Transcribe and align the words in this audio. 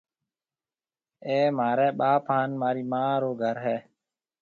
اَي 1.27 1.39
مهارَي 1.57 1.89
ٻاپ 1.99 2.23
هانَ 2.31 2.49
مهارِي 2.59 2.83
مان 2.91 3.09
رو 3.21 3.31
گھر 3.41 3.55
هيَ۔ 3.65 3.77